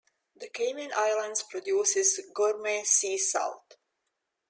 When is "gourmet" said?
2.33-2.81